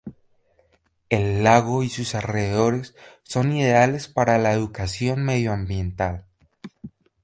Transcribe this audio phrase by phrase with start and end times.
[1.09, 6.25] El lago y sus alrededores son ideales para la educación medioambiental.